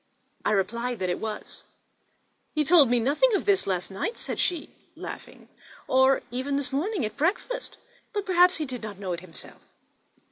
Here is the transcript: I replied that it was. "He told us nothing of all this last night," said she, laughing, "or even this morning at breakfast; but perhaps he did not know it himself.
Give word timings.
I 0.43 0.49
replied 0.49 0.97
that 0.97 1.11
it 1.11 1.19
was. 1.19 1.63
"He 2.55 2.63
told 2.63 2.87
us 2.87 2.93
nothing 2.99 3.35
of 3.35 3.41
all 3.43 3.45
this 3.45 3.67
last 3.67 3.91
night," 3.91 4.17
said 4.17 4.39
she, 4.39 4.71
laughing, 4.95 5.47
"or 5.87 6.23
even 6.31 6.55
this 6.55 6.71
morning 6.73 7.05
at 7.05 7.15
breakfast; 7.17 7.77
but 8.11 8.25
perhaps 8.25 8.55
he 8.57 8.65
did 8.65 8.81
not 8.81 8.97
know 8.97 9.13
it 9.13 9.19
himself. 9.19 9.61